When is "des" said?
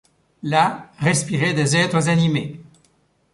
1.53-1.75